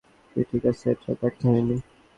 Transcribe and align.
ঠিক 0.49 0.63
আছে, 0.71 0.85
এতটাও 0.93 1.15
ব্যর্থ 1.19 1.41
হইনি। 1.51 1.77